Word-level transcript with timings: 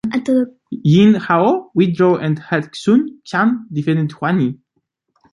Yin 0.83 1.13
Hao 1.19 1.69
withdrew 1.75 2.15
and 2.15 2.39
had 2.39 2.71
Xun 2.71 3.01
Xian 3.23 3.65
defend 3.71 4.11
Huaiyin. 4.15 4.59